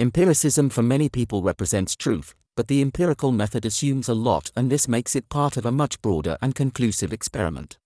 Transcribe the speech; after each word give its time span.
Empiricism 0.00 0.70
for 0.70 0.82
many 0.82 1.10
people 1.10 1.42
represents 1.42 1.94
truth, 1.94 2.34
but 2.56 2.68
the 2.68 2.80
empirical 2.80 3.32
method 3.32 3.66
assumes 3.66 4.08
a 4.08 4.14
lot 4.14 4.50
and 4.56 4.70
this 4.70 4.88
makes 4.88 5.14
it 5.14 5.28
part 5.28 5.58
of 5.58 5.66
a 5.66 5.70
much 5.70 6.00
broader 6.00 6.38
and 6.40 6.54
conclusive 6.54 7.12
experiment. 7.12 7.76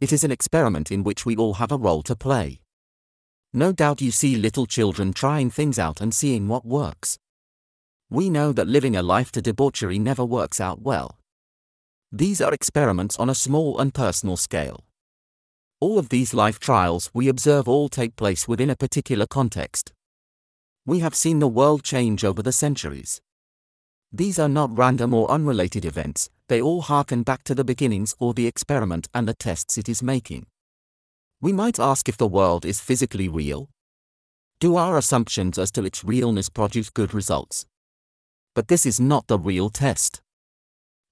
It 0.00 0.12
is 0.12 0.24
an 0.24 0.32
experiment 0.32 0.90
in 0.90 1.04
which 1.04 1.24
we 1.24 1.36
all 1.36 1.54
have 1.54 1.70
a 1.70 1.76
role 1.76 2.02
to 2.02 2.16
play. 2.16 2.58
No 3.52 3.70
doubt 3.70 4.00
you 4.00 4.10
see 4.10 4.34
little 4.34 4.66
children 4.66 5.12
trying 5.12 5.50
things 5.50 5.78
out 5.78 6.00
and 6.00 6.12
seeing 6.12 6.48
what 6.48 6.66
works. 6.66 7.16
We 8.10 8.28
know 8.28 8.52
that 8.52 8.66
living 8.66 8.96
a 8.96 9.02
life 9.02 9.30
to 9.30 9.40
debauchery 9.40 10.00
never 10.00 10.24
works 10.24 10.60
out 10.60 10.82
well. 10.82 11.16
These 12.10 12.40
are 12.40 12.52
experiments 12.52 13.16
on 13.20 13.30
a 13.30 13.36
small 13.36 13.78
and 13.78 13.94
personal 13.94 14.36
scale. 14.36 14.84
All 15.78 15.96
of 15.96 16.08
these 16.08 16.34
life 16.34 16.58
trials 16.58 17.08
we 17.14 17.28
observe 17.28 17.68
all 17.68 17.88
take 17.88 18.16
place 18.16 18.48
within 18.48 18.68
a 18.68 18.74
particular 18.74 19.28
context. 19.28 19.92
We 20.90 20.98
have 20.98 21.14
seen 21.14 21.38
the 21.38 21.46
world 21.46 21.84
change 21.84 22.24
over 22.24 22.42
the 22.42 22.50
centuries. 22.50 23.20
These 24.10 24.40
are 24.40 24.48
not 24.48 24.76
random 24.76 25.14
or 25.14 25.30
unrelated 25.30 25.84
events, 25.84 26.30
they 26.48 26.60
all 26.60 26.82
harken 26.82 27.22
back 27.22 27.44
to 27.44 27.54
the 27.54 27.62
beginnings 27.62 28.12
or 28.18 28.34
the 28.34 28.48
experiment 28.48 29.06
and 29.14 29.28
the 29.28 29.34
tests 29.34 29.78
it 29.78 29.88
is 29.88 30.02
making. 30.02 30.46
We 31.40 31.52
might 31.52 31.78
ask 31.78 32.08
if 32.08 32.16
the 32.16 32.26
world 32.26 32.64
is 32.64 32.80
physically 32.80 33.28
real. 33.28 33.68
Do 34.58 34.74
our 34.74 34.98
assumptions 34.98 35.58
as 35.58 35.70
to 35.74 35.84
its 35.84 36.02
realness 36.02 36.48
produce 36.48 36.90
good 36.90 37.14
results? 37.14 37.66
But 38.56 38.66
this 38.66 38.84
is 38.84 38.98
not 38.98 39.28
the 39.28 39.38
real 39.38 39.70
test. 39.70 40.20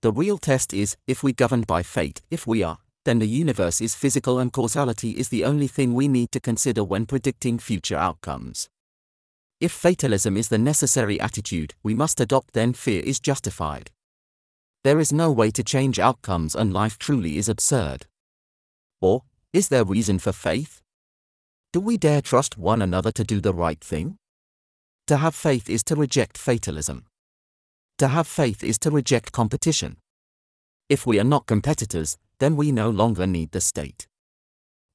The 0.02 0.10
real 0.10 0.38
test 0.38 0.74
is, 0.74 0.96
if 1.06 1.22
we 1.22 1.32
governed 1.32 1.68
by 1.68 1.84
fate, 1.84 2.20
if 2.32 2.48
we 2.48 2.64
are, 2.64 2.78
then 3.04 3.20
the 3.20 3.28
universe 3.28 3.80
is 3.80 3.94
physical 3.94 4.40
and 4.40 4.52
causality 4.52 5.12
is 5.12 5.28
the 5.28 5.44
only 5.44 5.68
thing 5.68 5.94
we 5.94 6.08
need 6.08 6.32
to 6.32 6.40
consider 6.40 6.82
when 6.82 7.06
predicting 7.06 7.60
future 7.60 7.96
outcomes. 7.96 8.68
If 9.60 9.72
fatalism 9.72 10.36
is 10.36 10.48
the 10.48 10.58
necessary 10.58 11.20
attitude 11.20 11.74
we 11.82 11.92
must 11.92 12.20
adopt, 12.20 12.52
then 12.52 12.72
fear 12.72 13.02
is 13.02 13.18
justified. 13.18 13.90
There 14.84 15.00
is 15.00 15.12
no 15.12 15.32
way 15.32 15.50
to 15.50 15.64
change 15.64 15.98
outcomes 15.98 16.54
and 16.54 16.72
life 16.72 16.96
truly 16.96 17.38
is 17.38 17.48
absurd. 17.48 18.06
Or, 19.00 19.24
is 19.52 19.68
there 19.68 19.84
reason 19.84 20.20
for 20.20 20.32
faith? 20.32 20.80
Do 21.72 21.80
we 21.80 21.96
dare 21.96 22.22
trust 22.22 22.56
one 22.56 22.80
another 22.80 23.10
to 23.12 23.24
do 23.24 23.40
the 23.40 23.52
right 23.52 23.80
thing? 23.80 24.16
To 25.08 25.16
have 25.16 25.34
faith 25.34 25.68
is 25.68 25.82
to 25.84 25.96
reject 25.96 26.38
fatalism. 26.38 27.06
To 27.98 28.08
have 28.08 28.28
faith 28.28 28.62
is 28.62 28.78
to 28.80 28.90
reject 28.92 29.32
competition. 29.32 29.96
If 30.88 31.04
we 31.04 31.18
are 31.18 31.24
not 31.24 31.46
competitors, 31.46 32.16
then 32.38 32.54
we 32.54 32.70
no 32.70 32.90
longer 32.90 33.26
need 33.26 33.50
the 33.50 33.60
state 33.60 34.06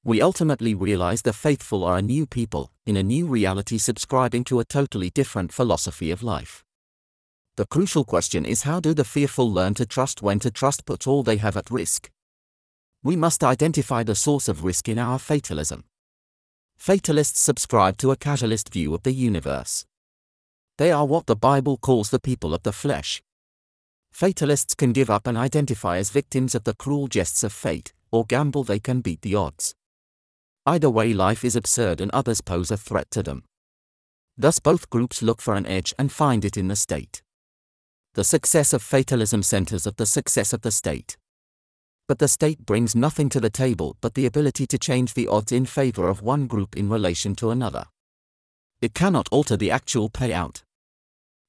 we 0.06 0.22
ultimately 0.22 0.76
realize 0.76 1.22
the 1.22 1.32
faithful 1.32 1.84
are 1.86 1.98
a 1.98 2.02
new 2.02 2.26
people, 2.26 2.72
in 2.86 2.98
a 2.98 3.04
new 3.04 3.26
reality 3.26 3.78
subscribing 3.78 4.44
to 4.44 4.59
a 4.59 4.66
totally 4.66 5.09
different 5.09 5.54
philosophy 5.54 6.12
of 6.12 6.22
life. 6.22 6.64
The 7.56 7.66
crucial 7.66 8.04
question 8.04 8.46
is 8.46 8.64
how 8.64 8.81
do 8.81 8.94
the 8.94 9.06
fearful 9.06 9.50
learn 9.50 9.76
to 9.76 9.86
trust 9.86 10.22
when 10.22 10.40
to 10.40 10.52
trust 10.52 10.86
put 10.86 11.08
all 11.08 11.24
they 11.24 11.38
have 11.38 11.56
at 11.56 11.72
risk? 11.72 12.12
We 13.02 13.16
must 13.16 13.44
identify 13.44 14.04
the 14.04 14.16
source 14.16 14.50
of 14.50 14.66
risk 14.66 14.90
in 14.90 15.00
our 15.00 15.20
fatalism. 15.20 15.86
Fatalists 16.76 17.40
subscribe 17.40 17.98
to 18.00 18.12
a 18.12 18.18
causalist 18.18 18.74
view 18.74 18.94
of 18.94 19.04
the 19.04 19.14
universe. 19.14 19.86
They 20.78 20.92
are 20.92 21.06
what 21.06 21.28
the 21.28 21.36
Bible 21.36 21.78
calls 21.78 22.09
the 22.09 22.20
people 22.20 22.54
of 22.54 22.64
the 22.64 22.74
flesh. 22.74 23.22
Fatalists 24.12 24.76
can 24.76 24.92
give 24.92 25.09
up 25.09 25.28
and 25.28 25.38
identify 25.38 25.98
as 25.98 26.09
victims 26.09 26.56
of 26.56 26.66
the 26.66 26.74
cruel 26.74 27.08
jests 27.08 27.44
of 27.44 27.54
fate, 27.54 27.94
or 28.12 28.26
gamble 28.26 28.64
they 28.66 28.80
can 28.80 29.00
beat 29.00 29.22
the 29.22 29.36
odds. 29.36 29.76
Either 30.66 30.89
way, 30.89 31.14
life 31.14 31.44
is 31.44 31.56
absurd 31.56 32.00
and 32.00 32.09
others 32.11 32.42
pose 32.42 32.72
a 32.72 32.78
threat 32.78 33.11
to 33.11 33.22
them. 33.22 33.44
Thus, 34.38 34.59
both 34.59 34.89
groups 34.89 35.22
look 35.22 35.42
for 35.42 35.56
an 35.56 35.66
edge 35.66 35.94
and 36.00 36.11
find 36.11 36.45
it 36.45 36.58
in 36.58 36.69
the 36.69 36.75
state. 36.75 37.22
The 38.14 38.23
success 38.23 38.73
of 38.73 38.81
fatalism 38.81 39.44
centers 39.44 39.86
at 39.86 39.97
the 39.97 40.06
success 40.06 40.53
of 40.53 40.61
the 40.61 40.72
state. 40.72 41.17
But 42.08 42.19
the 42.19 42.28
state 42.28 42.66
brings 42.66 42.95
nothing 42.95 43.29
to 43.29 43.40
the 43.40 43.50
table 43.50 43.97
but 44.02 44.13
the 44.13 44.25
ability 44.25 44.68
to 44.68 44.78
change 44.78 45.13
the 45.13 45.28
odds 45.28 45.52
in 45.52 45.66
favor 45.66 46.07
of 46.07 46.22
one 46.22 46.47
group 46.47 46.78
in 46.78 46.90
relation 46.90 47.35
to 47.35 47.50
another. 47.50 47.85
It 48.81 48.94
cannot 48.94 49.29
alter 49.31 49.57
the 49.57 49.72
actual 49.72 50.09
payout. 50.09 50.63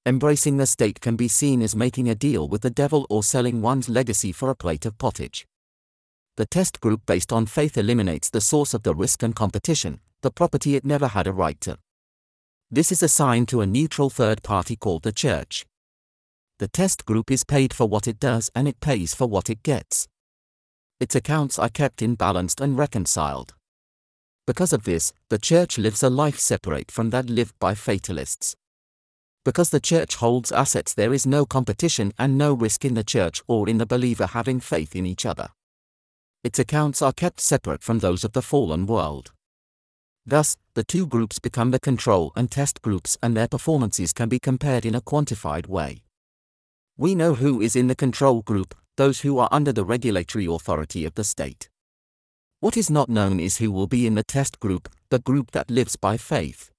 Embracing 0.06 0.56
the 0.56 0.66
state 0.66 1.00
can 1.00 1.16
be 1.16 1.28
seen 1.28 1.62
as 1.62 1.74
making 1.74 2.08
a 2.08 2.14
deal 2.14 2.48
with 2.48 2.62
the 2.62 2.70
devil 2.70 3.06
or 3.08 3.22
selling 3.22 3.62
one's 3.62 3.88
legacy 3.88 4.32
for 4.32 4.50
a 4.50 4.54
plate 4.54 4.84
of 4.86 4.98
pottage. 4.98 5.46
The 6.36 6.46
test 6.46 6.80
group 6.80 7.06
based 7.06 7.32
on 7.32 7.46
faith 7.46 7.78
eliminates 7.78 8.28
the 8.28 8.40
source 8.40 8.74
of 8.74 8.82
the 8.82 8.92
risk 8.92 9.22
and 9.22 9.36
competition, 9.36 10.00
the 10.20 10.32
property 10.32 10.74
it 10.74 10.84
never 10.84 11.06
had 11.06 11.28
a 11.28 11.32
right 11.32 11.60
to. 11.60 11.78
This 12.72 12.90
is 12.90 13.04
assigned 13.04 13.46
to 13.48 13.60
a 13.60 13.66
neutral 13.66 14.10
third 14.10 14.42
party 14.42 14.74
called 14.74 15.04
the 15.04 15.12
church. 15.12 15.64
The 16.58 16.66
test 16.66 17.04
group 17.04 17.30
is 17.30 17.44
paid 17.44 17.72
for 17.72 17.86
what 17.86 18.08
it 18.08 18.18
does 18.18 18.50
and 18.52 18.66
it 18.66 18.80
pays 18.80 19.14
for 19.14 19.28
what 19.28 19.48
it 19.48 19.62
gets. 19.62 20.08
Its 20.98 21.14
accounts 21.14 21.56
are 21.56 21.68
kept 21.68 22.02
in 22.02 22.16
balanced 22.16 22.60
and 22.60 22.76
reconciled. 22.76 23.54
Because 24.44 24.72
of 24.72 24.82
this, 24.82 25.12
the 25.28 25.38
church 25.38 25.78
lives 25.78 26.02
a 26.02 26.10
life 26.10 26.40
separate 26.40 26.90
from 26.90 27.10
that 27.10 27.30
lived 27.30 27.54
by 27.60 27.76
fatalists. 27.76 28.56
Because 29.44 29.70
the 29.70 29.78
church 29.78 30.16
holds 30.16 30.50
assets, 30.50 30.94
there 30.94 31.14
is 31.14 31.26
no 31.26 31.46
competition 31.46 32.12
and 32.18 32.36
no 32.36 32.54
risk 32.54 32.84
in 32.84 32.94
the 32.94 33.04
church 33.04 33.40
or 33.46 33.68
in 33.68 33.78
the 33.78 33.86
believer 33.86 34.26
having 34.26 34.58
faith 34.58 34.96
in 34.96 35.06
each 35.06 35.24
other 35.24 35.50
its 36.44 36.58
accounts 36.58 37.02
are 37.02 37.12
kept 37.12 37.40
separate 37.40 37.82
from 37.82 37.98
those 37.98 38.22
of 38.22 38.32
the 38.32 38.42
fallen 38.42 38.86
world. 38.86 39.32
Thus, 40.26 40.56
the 40.74 40.84
two 40.84 41.06
groups 41.06 41.38
become 41.38 41.70
the 41.70 41.80
control 41.80 42.32
and 42.36 42.50
test 42.50 42.82
groups 42.82 43.16
and 43.22 43.36
their 43.36 43.48
performances 43.48 44.12
can 44.12 44.28
be 44.28 44.38
compared 44.38 44.84
in 44.86 44.94
a 44.94 45.00
quantified 45.00 45.66
way. 45.66 46.04
We 46.96 47.14
know 47.14 47.34
who 47.34 47.60
is 47.60 47.74
in 47.74 47.88
the 47.88 47.96
control 47.96 48.42
group, 48.42 48.74
those 48.96 49.22
who 49.22 49.38
are 49.38 49.48
under 49.50 49.72
the 49.72 49.84
regulatory 49.84 50.46
authority 50.46 51.04
of 51.04 51.14
the 51.14 51.24
state. 51.24 51.68
What 52.60 52.76
is 52.76 52.90
not 52.90 53.08
known 53.08 53.40
is 53.40 53.56
who 53.56 53.72
will 53.72 53.86
be 53.86 54.06
in 54.06 54.14
the 54.14 54.22
test 54.22 54.60
group, 54.60 54.88
the 55.10 55.18
group 55.18 55.50
that 55.50 55.70
lives 55.70 55.96
by 55.96 56.16
faith. 56.16 56.70